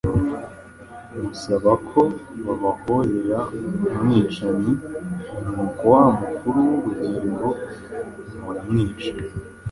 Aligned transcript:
musaba 1.19 1.71
ko 1.89 2.01
bababohorera 2.45 3.39
umwicanyi, 3.97 4.73
nuko 5.51 5.81
wa 5.93 6.03
Mukuru 6.19 6.57
w’ubugingo 6.69 7.47
muramwica; 8.43 9.11